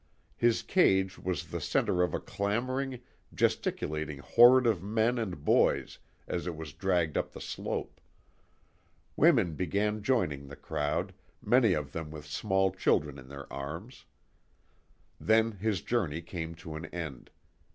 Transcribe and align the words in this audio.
His 0.35 0.63
cage 0.63 1.19
was 1.19 1.49
the 1.51 1.61
centre 1.61 2.01
of 2.01 2.15
a 2.15 2.19
clamouring, 2.19 3.01
gesticulating 3.35 4.17
horde 4.17 4.65
of 4.65 4.81
men 4.81 5.19
and 5.19 5.45
boys 5.45 5.99
as 6.27 6.47
it 6.47 6.55
was 6.55 6.73
dragged 6.73 7.19
up 7.19 7.31
the 7.33 7.39
slope. 7.39 8.01
Women 9.15 9.53
began 9.53 10.01
joining 10.01 10.47
the 10.47 10.55
crowd, 10.55 11.13
many 11.39 11.73
of 11.73 11.91
them 11.91 12.09
with 12.09 12.25
small 12.25 12.71
children 12.71 13.19
in 13.19 13.27
their 13.27 13.45
arms. 13.53 14.05
Then 15.19 15.51
his 15.51 15.83
journey 15.83 16.23
came 16.23 16.55
to 16.55 16.73
an 16.75 16.85
end. 16.87 17.29